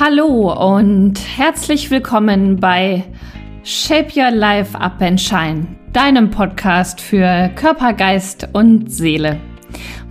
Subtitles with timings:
[0.00, 3.02] Hallo und herzlich willkommen bei
[3.64, 9.40] Shape Your Life Up and Shine, deinem Podcast für Körper, Geist und Seele.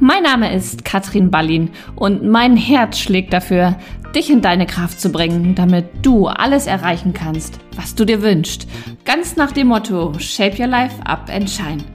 [0.01, 3.77] Mein Name ist Katrin Ballin und mein Herz schlägt dafür,
[4.13, 8.67] dich in deine Kraft zu bringen, damit du alles erreichen kannst, was du dir wünschst.
[9.05, 11.85] Ganz nach dem Motto Shape Your Life Up and Shine.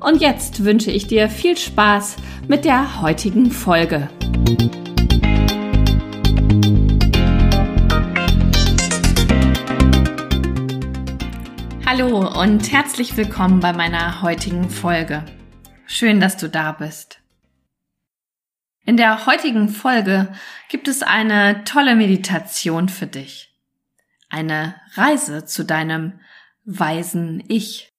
[0.00, 2.16] Und jetzt wünsche ich dir viel Spaß
[2.48, 4.08] mit der heutigen Folge.
[11.98, 15.24] Hallo und herzlich willkommen bei meiner heutigen Folge.
[15.86, 17.22] Schön, dass du da bist.
[18.84, 20.30] In der heutigen Folge
[20.68, 23.50] gibt es eine tolle Meditation für dich.
[24.28, 26.20] Eine Reise zu deinem
[26.66, 27.94] weisen Ich.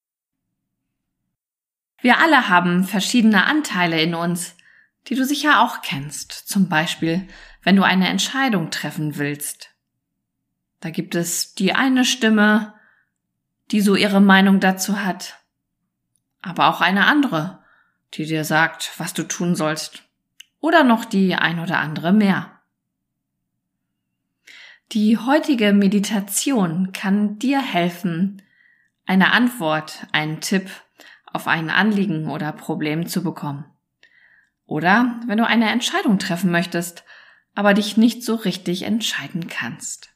[2.00, 4.56] Wir alle haben verschiedene Anteile in uns,
[5.08, 6.32] die du sicher auch kennst.
[6.32, 7.28] Zum Beispiel,
[7.64, 9.72] wenn du eine Entscheidung treffen willst.
[10.82, 12.77] Da gibt es die eine Stimme,
[13.72, 15.40] die so ihre Meinung dazu hat,
[16.42, 17.60] aber auch eine andere,
[18.14, 20.04] die dir sagt, was du tun sollst,
[20.60, 22.52] oder noch die ein oder andere mehr.
[24.94, 28.42] Die heutige Meditation kann dir helfen,
[29.06, 30.70] eine Antwort, einen Tipp
[31.26, 33.66] auf ein Anliegen oder Problem zu bekommen.
[34.66, 37.04] Oder wenn du eine Entscheidung treffen möchtest,
[37.54, 40.14] aber dich nicht so richtig entscheiden kannst.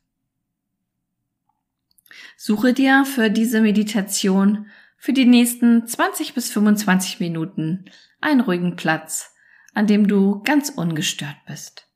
[2.37, 4.67] Suche dir für diese Meditation
[4.97, 7.85] für die nächsten 20 bis 25 Minuten
[8.19, 9.33] einen ruhigen Platz,
[9.73, 11.87] an dem du ganz ungestört bist.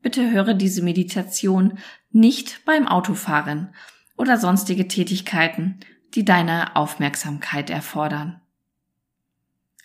[0.00, 1.78] Bitte höre diese Meditation
[2.12, 3.74] nicht beim Autofahren
[4.16, 5.80] oder sonstige Tätigkeiten,
[6.14, 8.40] die deine Aufmerksamkeit erfordern.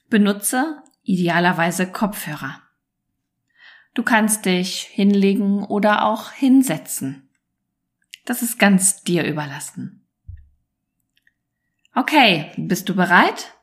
[0.09, 2.61] Benutze idealerweise Kopfhörer.
[3.93, 7.28] Du kannst dich hinlegen oder auch hinsetzen.
[8.29, 10.05] Das ist ganz dir überlassen.
[11.95, 13.55] Okay, bist du bereit?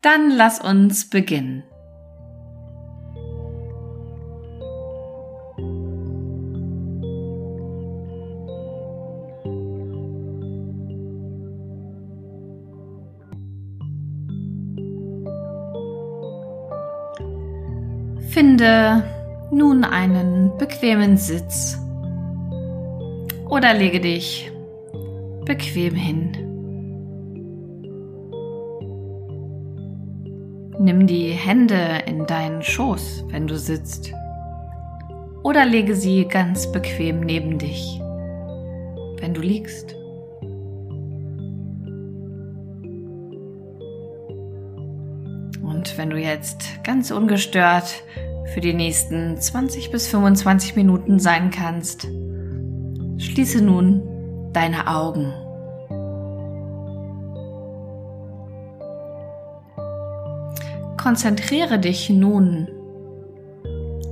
[0.00, 1.62] Dann lass uns beginnen.
[18.30, 19.04] Finde
[19.52, 21.78] nun einen bequemen Sitz
[23.58, 24.52] oder lege dich
[25.44, 26.30] bequem hin.
[30.78, 34.12] Nimm die Hände in deinen Schoß, wenn du sitzt,
[35.42, 38.00] oder lege sie ganz bequem neben dich,
[39.18, 39.96] wenn du liegst.
[45.62, 48.04] Und wenn du jetzt ganz ungestört
[48.54, 52.06] für die nächsten 20 bis 25 Minuten sein kannst,
[53.18, 54.02] Schließe nun
[54.52, 55.32] deine Augen.
[60.96, 62.68] Konzentriere dich nun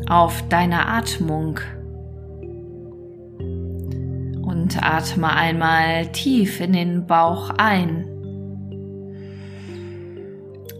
[0.08, 1.60] auf deine Atmung
[4.42, 8.06] und atme einmal tief in den Bauch ein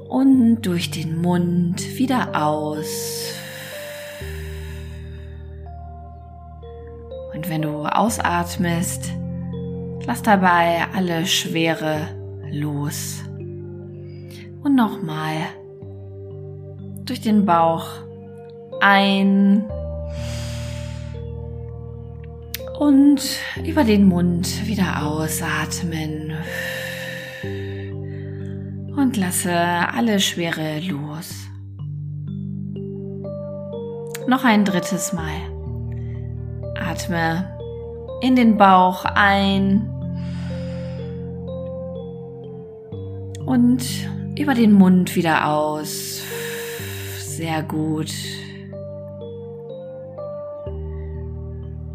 [0.08, 3.34] und durch den Mund wieder aus.
[7.96, 9.12] Ausatmest,
[10.06, 12.08] lass dabei alle Schwere
[12.50, 13.22] los.
[14.62, 15.34] Und nochmal
[17.04, 17.86] durch den Bauch
[18.80, 19.64] ein
[22.78, 23.22] und
[23.64, 26.34] über den Mund wieder ausatmen.
[28.96, 31.48] Und lasse alle Schwere los.
[34.26, 35.56] Noch ein drittes Mal.
[36.74, 37.55] Atme
[38.20, 39.90] in den Bauch ein
[43.44, 43.84] und
[44.38, 46.22] über den Mund wieder aus.
[47.18, 48.12] Sehr gut.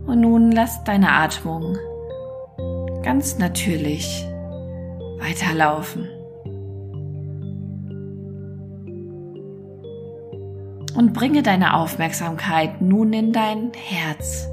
[0.05, 1.77] Und nun lass deine Atmung
[3.03, 4.25] ganz natürlich
[5.19, 6.07] weiterlaufen.
[10.95, 14.50] Und bringe deine Aufmerksamkeit nun in dein Herz.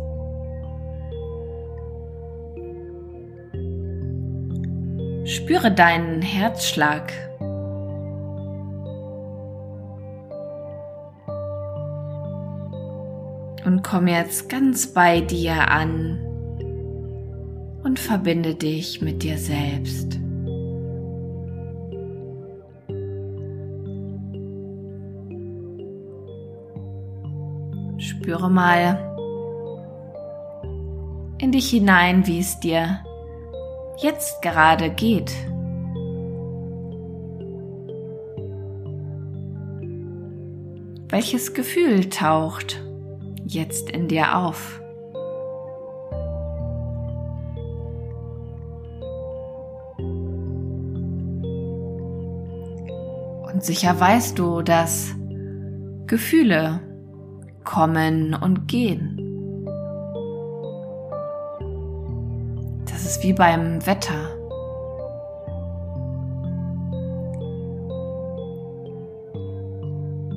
[5.28, 7.12] Spüre deinen Herzschlag.
[13.66, 16.18] Und komm jetzt ganz bei dir an
[17.84, 20.18] und verbinde dich mit dir selbst.
[27.98, 28.98] Spüre mal,
[31.36, 33.00] in dich hinein, wie es dir
[34.00, 35.32] jetzt gerade geht.
[41.10, 42.82] Welches Gefühl taucht
[43.46, 44.80] jetzt in dir auf?
[53.50, 55.14] Und sicher weißt du, dass
[56.06, 56.80] Gefühle
[57.64, 59.07] kommen und gehen.
[63.08, 64.36] Ist wie beim Wetter.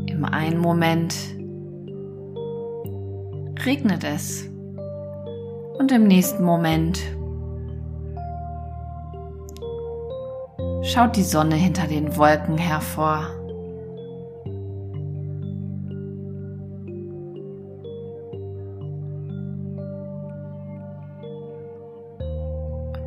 [0.07, 1.13] Im einen Moment
[3.65, 4.49] regnet es
[5.79, 7.01] und im nächsten Moment
[10.83, 13.40] schaut die Sonne hinter den Wolken hervor.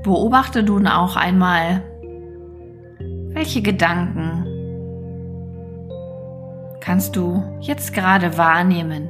[0.04, 1.82] Beobachte nun auch einmal,
[3.32, 4.44] welche Gedanken
[6.80, 9.08] kannst du jetzt gerade wahrnehmen.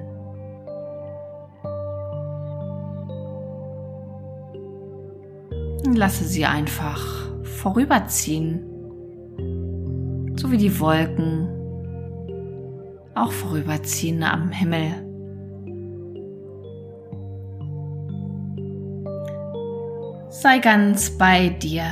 [5.96, 8.64] Lasse sie einfach vorüberziehen,
[10.36, 11.48] so wie die Wolken
[13.16, 15.03] auch vorüberziehen am Himmel.
[20.44, 21.86] Sei ganz bei dir.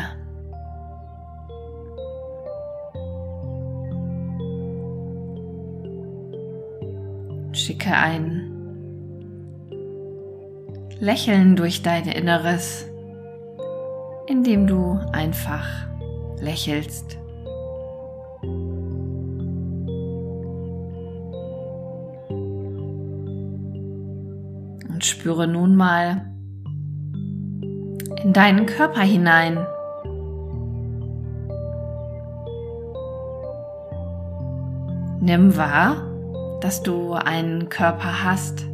[7.53, 8.51] Schicke ein
[11.01, 12.85] Lächeln durch dein Inneres
[14.27, 15.87] indem du einfach
[16.41, 17.19] lächelst.
[24.89, 26.32] Und spüre nun mal
[28.23, 29.67] in deinen Körper hinein.
[35.21, 35.97] Nimm wahr,
[36.61, 38.67] dass du einen Körper hast.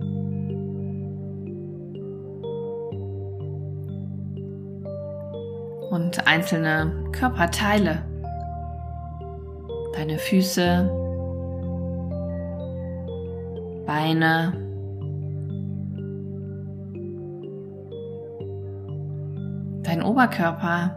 [5.90, 8.02] und einzelne Körperteile.
[9.94, 10.88] Deine Füße,
[13.86, 14.52] Beine,
[20.18, 20.96] Oberkörper,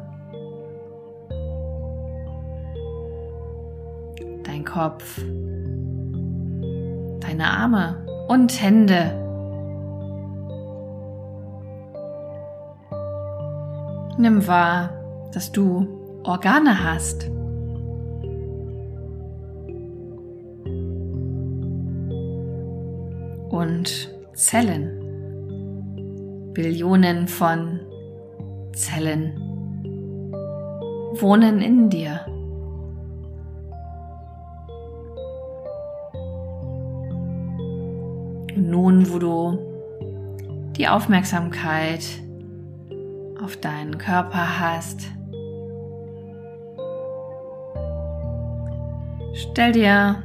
[4.42, 5.22] dein Kopf,
[7.20, 9.12] deine Arme und Hände.
[14.18, 14.90] Nimm wahr,
[15.32, 15.88] dass du
[16.24, 17.30] Organe hast.
[23.52, 24.98] Und Zellen.
[26.56, 27.81] Billionen von
[28.74, 29.38] Zellen
[31.20, 32.22] wohnen in dir.
[38.56, 39.58] Und nun, wo du
[40.78, 42.04] die Aufmerksamkeit
[43.44, 45.12] auf deinen Körper hast.
[49.34, 50.24] Stell dir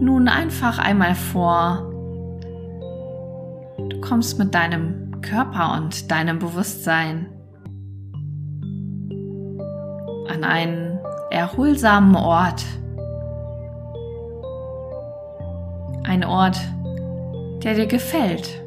[0.00, 1.90] nun einfach einmal vor,
[3.88, 7.26] du kommst mit deinem Körper und deinem Bewusstsein
[10.28, 10.98] an einen
[11.30, 12.64] erholsamen Ort.
[16.04, 16.58] Ein Ort,
[17.62, 18.60] der dir gefällt.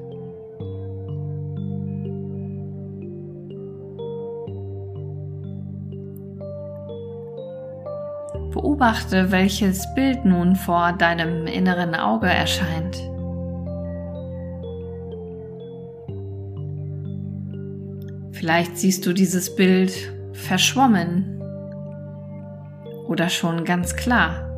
[8.52, 13.13] Beobachte, welches Bild nun vor deinem inneren Auge erscheint.
[18.44, 19.94] Vielleicht siehst du dieses Bild
[20.34, 21.42] verschwommen
[23.08, 24.50] oder schon ganz klar.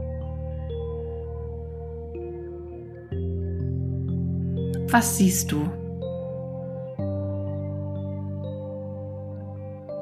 [4.87, 5.69] Was siehst du?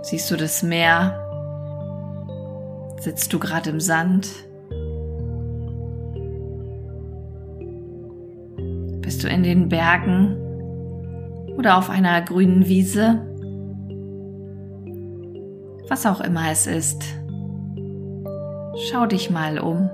[0.03, 1.19] Siehst du das Meer
[3.01, 4.29] Sitzt du gerade im Sand?
[9.01, 10.37] Bist du in den Bergen
[11.57, 13.32] oder auf einer grünen Wiese?
[15.93, 17.03] Was auch immer es ist,
[18.89, 19.91] schau dich mal um.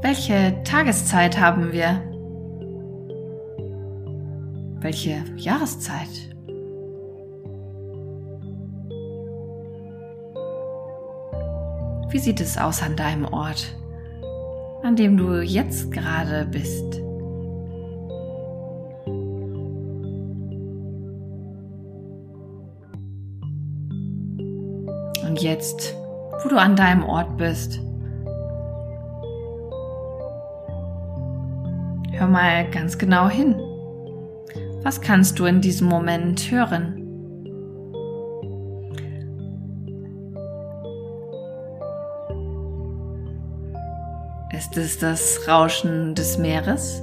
[0.00, 2.00] Welche Tageszeit haben wir?
[4.82, 6.30] Welche Jahreszeit?
[12.08, 13.76] Wie sieht es aus an deinem Ort,
[14.84, 17.07] an dem du jetzt gerade bist?
[25.40, 25.94] Jetzt,
[26.42, 27.80] wo du an deinem Ort bist.
[32.12, 33.54] Hör mal ganz genau hin.
[34.82, 37.04] Was kannst du in diesem Moment hören?
[44.52, 47.02] Ist es das Rauschen des Meeres?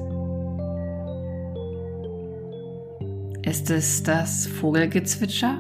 [3.44, 5.58] Ist es das Vogelgezwitscher?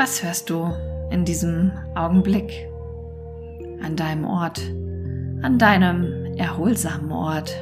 [0.00, 0.72] Was hörst du
[1.10, 2.66] in diesem Augenblick
[3.82, 4.62] an deinem Ort?
[5.42, 7.54] an deinem erholsamen Ort.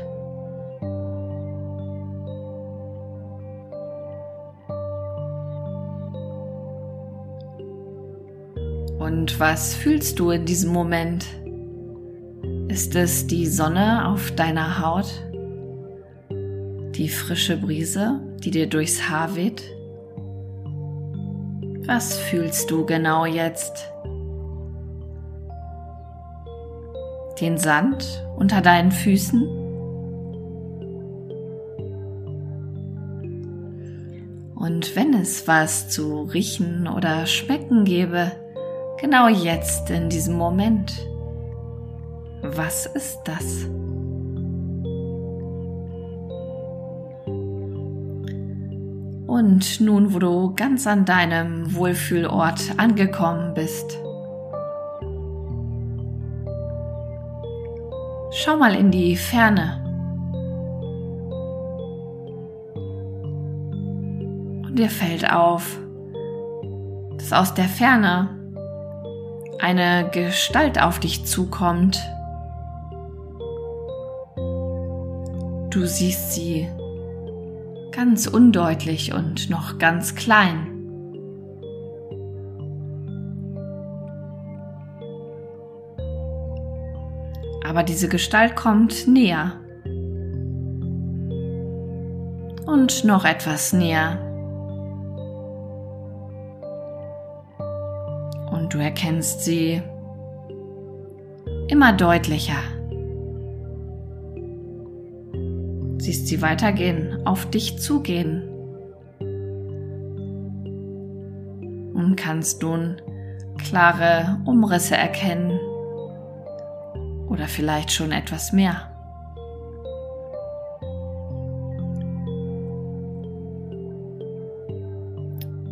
[9.01, 11.27] Und was fühlst du in diesem Moment?
[12.69, 15.25] Ist es die Sonne auf deiner Haut?
[16.31, 19.78] Die frische Brise, die dir durchs Haar weht?
[21.89, 23.91] Was fühlst du genau jetzt?
[27.41, 29.43] den Sand unter deinen Füßen.
[34.55, 38.33] Und wenn es was zu riechen oder schmecken gäbe,
[39.01, 40.93] genau jetzt in diesem Moment,
[42.43, 43.67] was ist das?
[49.39, 53.97] Und nun, wo du ganz an deinem Wohlfühlort angekommen bist,
[58.31, 59.83] Schau mal in die Ferne.
[64.65, 65.79] Und dir fällt auf,
[67.17, 68.29] dass aus der Ferne
[69.59, 72.01] eine Gestalt auf dich zukommt.
[75.71, 76.69] Du siehst sie
[77.99, 80.79] ganz undeutlich und noch ganz klein.
[87.79, 89.53] aber diese Gestalt kommt näher.
[92.67, 94.19] Und noch etwas näher.
[98.51, 99.81] Und du erkennst sie
[101.69, 102.78] immer deutlicher.
[106.09, 108.49] Siehst sie weitergehen, auf dich zugehen.
[111.93, 112.97] Und kannst nun
[113.59, 115.61] klare Umrisse erkennen
[117.29, 118.91] oder vielleicht schon etwas mehr.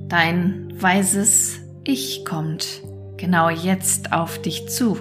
[0.08, 2.82] Dein weises Ich kommt
[3.16, 4.98] genau jetzt auf dich zu.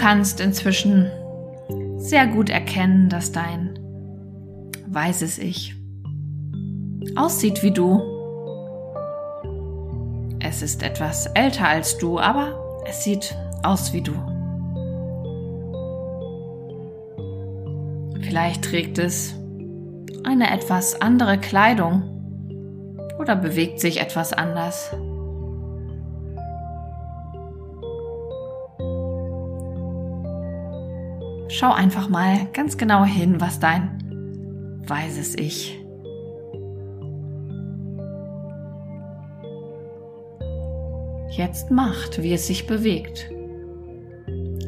[0.00, 1.10] Kannst inzwischen
[1.98, 3.78] sehr gut erkennen, dass dein
[4.86, 5.74] weises Ich
[7.16, 8.20] aussieht wie du
[10.42, 14.12] es ist etwas älter als du, aber es sieht aus wie du.
[18.22, 19.34] Vielleicht trägt es
[20.24, 22.02] eine etwas andere Kleidung
[23.18, 24.94] oder bewegt sich etwas anders.
[31.60, 35.78] Schau einfach mal ganz genau hin, was dein weises Ich
[41.28, 43.30] jetzt macht, wie es sich bewegt,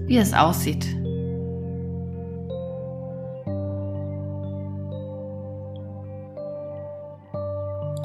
[0.06, 0.84] wie es aussieht.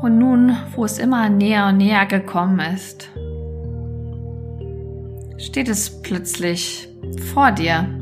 [0.02, 3.10] Und nun, wo es immer näher und näher gekommen ist,
[5.38, 6.88] steht es plötzlich
[7.34, 7.97] vor dir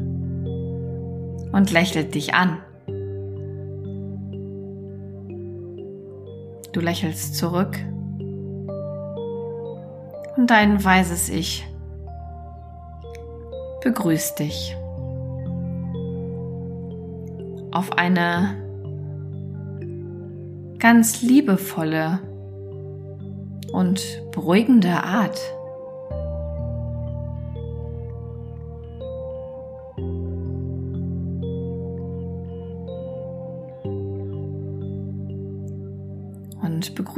[1.56, 2.58] und lächelt dich an.
[6.74, 7.80] Du lächelst zurück
[10.36, 11.66] und dein weises Ich
[13.82, 14.76] begrüßt dich
[17.72, 18.58] auf eine
[20.80, 22.20] ganz liebevolle
[23.72, 24.02] und
[24.34, 25.40] beruhigende Art.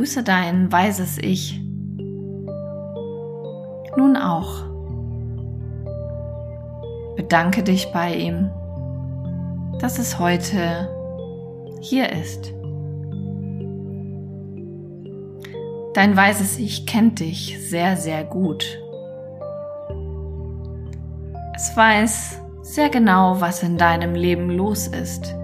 [0.08, 1.60] Und begrüße dein weises Ich
[3.98, 4.64] nun auch.
[7.18, 8.50] Bedanke dich bei ihm,
[9.80, 10.88] dass es heute
[11.82, 12.54] hier ist.
[15.94, 18.64] Dein weißes Ich kennt dich sehr, sehr gut.
[21.54, 25.36] Es weiß sehr genau, was in deinem Leben los ist.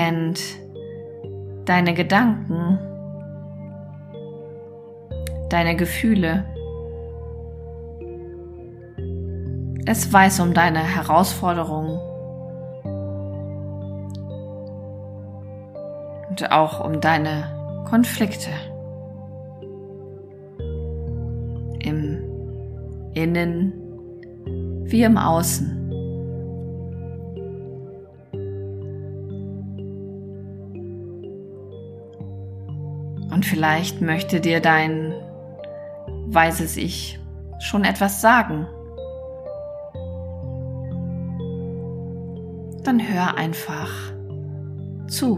[0.00, 0.40] Kennt
[1.66, 2.78] deine Gedanken,
[5.50, 6.46] deine Gefühle.
[9.84, 11.98] Es weiß um deine Herausforderungen
[16.30, 18.50] und auch um deine Konflikte.
[21.80, 22.22] Im
[23.12, 23.74] Innen
[24.84, 25.79] wie im Außen.
[33.40, 35.14] Und vielleicht möchte dir dein
[36.26, 37.18] weises Ich
[37.58, 38.66] schon etwas sagen.
[42.84, 43.90] Dann hör einfach
[45.08, 45.36] zu.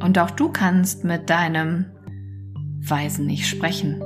[0.00, 1.86] Und auch du kannst mit deinem
[2.90, 4.02] Weisen nicht sprechen.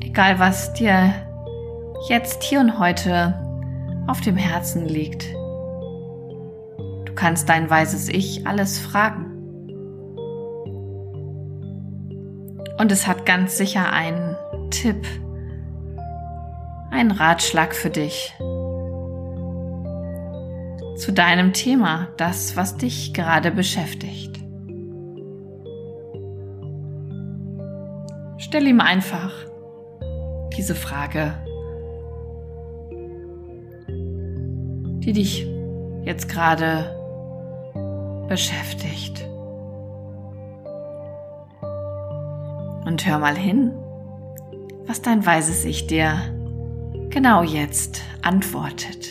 [0.00, 1.12] Egal was dir
[2.08, 3.34] jetzt hier und heute
[4.06, 5.24] auf dem Herzen liegt.
[7.04, 9.26] Du kannst dein weises Ich alles fragen.
[12.78, 14.36] Und es hat ganz sicher einen
[14.70, 15.06] Tipp,
[16.90, 18.34] einen Ratschlag für dich
[20.96, 24.39] zu deinem Thema, das, was dich gerade beschäftigt.
[28.50, 29.30] Stell ihm einfach
[30.56, 31.34] diese Frage,
[35.04, 35.46] die dich
[36.02, 36.96] jetzt gerade
[38.26, 39.24] beschäftigt.
[42.86, 43.70] Und hör mal hin,
[44.84, 46.14] was dein weises Ich dir
[47.08, 49.10] genau jetzt antwortet.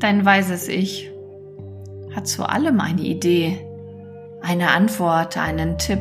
[0.00, 1.10] Dein weises Ich
[2.16, 3.58] hat zu allem eine Idee,
[4.40, 6.00] eine Antwort, einen Tipp.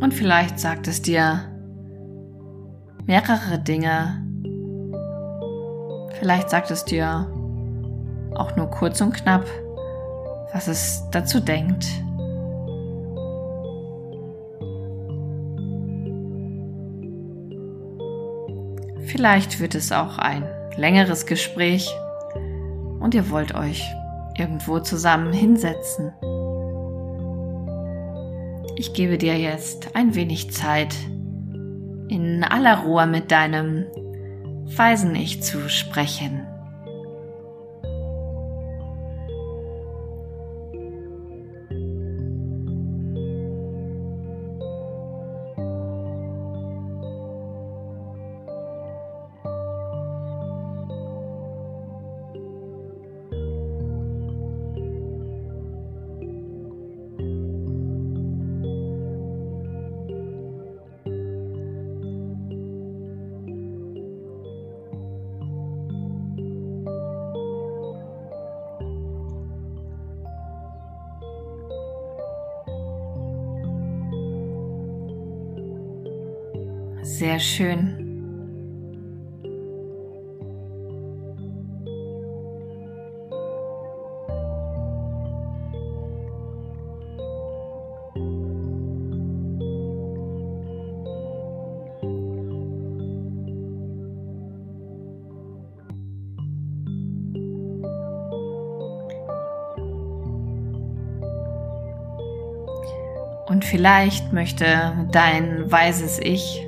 [0.00, 1.44] Und vielleicht sagt es dir
[3.06, 4.24] mehrere Dinge.
[6.18, 7.30] Vielleicht sagt es dir
[8.34, 9.44] auch nur kurz und knapp,
[10.54, 11.86] was es dazu denkt.
[19.12, 20.42] Vielleicht wird es auch ein
[20.78, 21.86] längeres Gespräch
[22.98, 23.84] und ihr wollt euch
[24.38, 26.14] irgendwo zusammen hinsetzen.
[28.76, 30.94] Ich gebe dir jetzt ein wenig Zeit,
[32.08, 33.84] in aller Ruhe mit deinem
[34.64, 36.46] weisen Ich zu sprechen.
[77.22, 77.98] Sehr schön.
[103.46, 106.66] Und vielleicht möchte dein weises Ich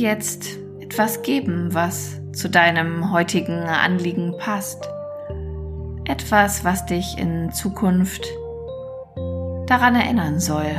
[0.00, 4.88] jetzt etwas geben, was zu deinem heutigen Anliegen passt.
[6.04, 8.26] Etwas, was dich in Zukunft
[9.66, 10.70] daran erinnern soll.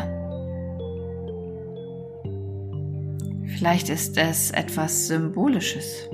[3.57, 6.09] Vielleicht ist es etwas Symbolisches.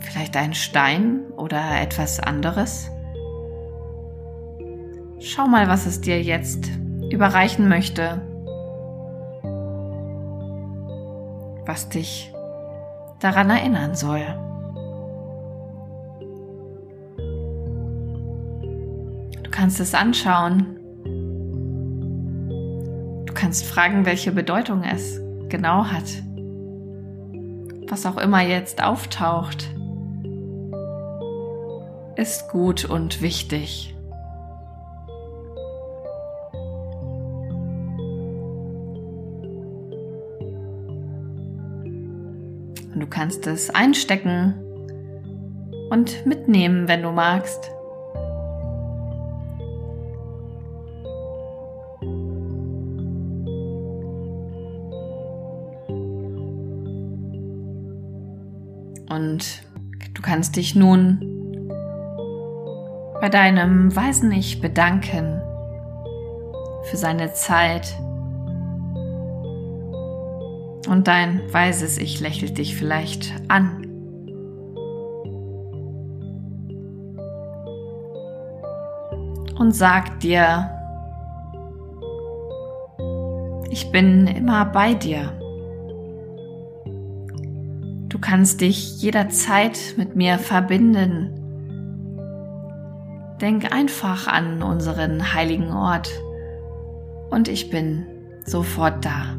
[0.00, 2.90] Vielleicht ein Stein oder etwas anderes.
[5.20, 6.70] Schau mal, was es dir jetzt
[7.10, 8.22] überreichen möchte
[11.78, 12.34] was dich
[13.20, 14.24] daran erinnern soll.
[19.44, 20.76] Du kannst es anschauen.
[23.26, 26.24] Du kannst fragen, welche Bedeutung es genau hat.
[27.86, 29.70] Was auch immer jetzt auftaucht,
[32.16, 33.94] ist gut und wichtig.
[43.18, 44.54] Kannst es einstecken
[45.90, 47.68] und mitnehmen, wenn du magst.
[59.10, 59.64] Und
[60.14, 61.18] du kannst dich nun
[63.20, 65.42] bei deinem Weisen Ich bedanken
[66.84, 67.98] für seine Zeit.
[70.88, 73.84] Und dein weises Ich lächelt dich vielleicht an.
[79.58, 80.70] Und sagt dir,
[83.70, 85.32] ich bin immer bei dir.
[88.08, 91.34] Du kannst dich jederzeit mit mir verbinden.
[93.42, 96.10] Denk einfach an unseren heiligen Ort
[97.30, 98.06] und ich bin
[98.44, 99.36] sofort da.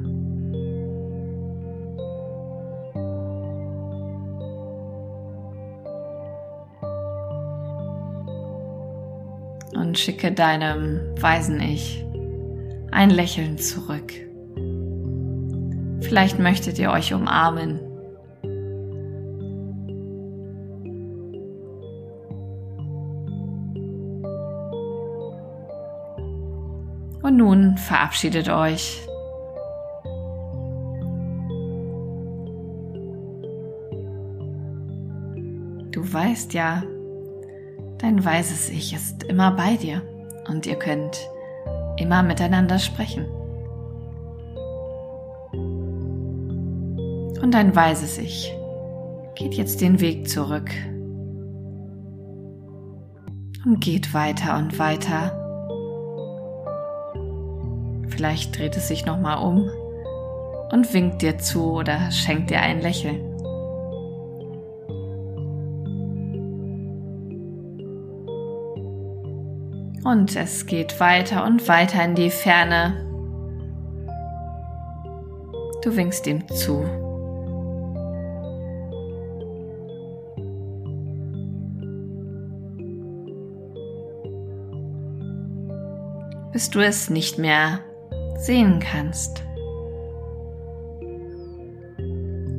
[10.00, 12.06] Schicke deinem weisen Ich
[12.92, 14.14] ein Lächeln zurück.
[16.02, 17.80] Vielleicht möchtet ihr euch umarmen
[27.22, 29.06] Und nun verabschiedet euch.
[35.92, 36.82] Du weißt ja,
[38.00, 40.02] dein weißes Ich ist immer bei dir
[40.48, 41.20] und ihr könnt
[41.98, 43.26] immer miteinander sprechen.
[47.42, 48.54] Und dein weißes Ich
[49.36, 50.72] geht jetzt den Weg zurück
[53.66, 55.40] und geht weiter und weiter
[58.20, 59.70] Vielleicht dreht es sich nochmal um
[60.74, 63.29] und winkt dir zu oder schenkt dir ein Lächeln.
[70.10, 72.96] Und es geht weiter und weiter in die Ferne.
[75.84, 76.84] Du winkst ihm zu.
[86.52, 87.80] bis du es nicht mehr
[88.38, 89.44] sehen kannst.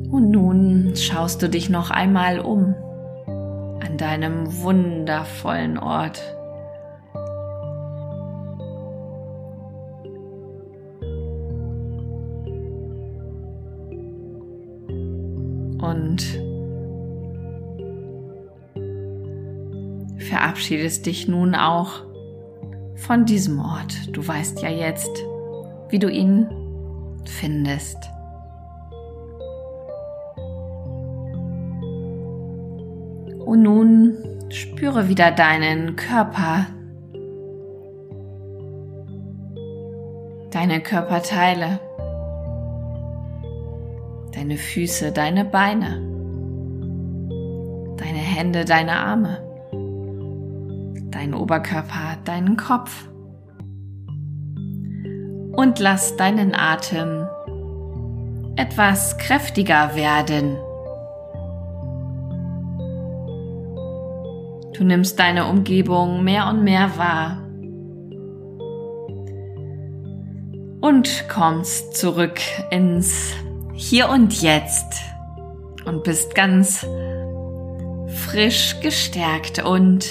[0.09, 2.73] Und nun schaust du dich noch einmal um
[3.27, 6.23] an deinem wundervollen Ort.
[15.81, 16.21] Und
[20.19, 22.03] verabschiedest dich nun auch
[22.95, 24.15] von diesem Ort.
[24.15, 25.09] Du weißt ja jetzt,
[25.89, 26.47] wie du ihn
[27.25, 27.97] findest.
[33.45, 34.17] Und nun
[34.49, 36.67] spüre wieder deinen Körper,
[40.51, 41.79] deine Körperteile,
[44.51, 46.01] deine Füße, deine Beine,
[47.95, 49.37] deine Hände, deine Arme,
[51.09, 53.07] deinen Oberkörper, deinen Kopf
[55.55, 57.29] und lass deinen Atem
[58.57, 60.57] etwas kräftiger werden.
[64.77, 67.37] Du nimmst deine Umgebung mehr und mehr wahr
[70.81, 73.33] und kommst zurück ins
[73.73, 75.01] Hier und Jetzt
[75.85, 76.85] und bist ganz
[78.07, 80.05] frisch gestärkt und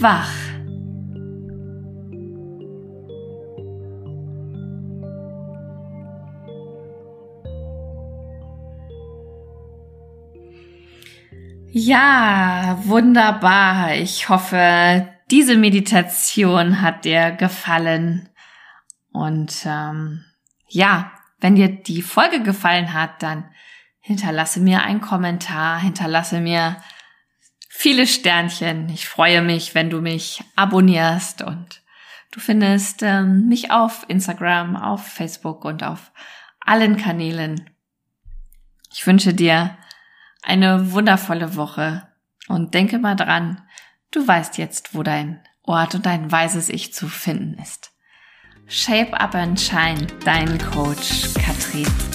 [0.00, 0.30] wach.
[11.74, 13.94] Ja, wunderbar.
[13.94, 18.28] Ich hoffe, diese Meditation hat dir gefallen.
[19.10, 20.22] Und ähm,
[20.68, 23.44] ja, wenn dir die Folge gefallen hat, dann
[23.98, 26.76] hinterlasse mir einen Kommentar, hinterlasse mir
[27.68, 28.88] viele Sternchen.
[28.88, 31.82] Ich freue mich, wenn du mich abonnierst und
[32.30, 36.12] du findest ähm, mich auf Instagram, auf Facebook und auf
[36.60, 37.70] allen Kanälen
[38.92, 39.76] Ich wünsche dir
[40.42, 42.06] eine wundervolle Woche
[42.46, 43.62] und denke mal dran,
[44.12, 47.91] du weißt jetzt, wo dein Ort und dein weises Ich zu finden ist.
[48.72, 52.11] Shape Up and Shine, dein Coach Katrin.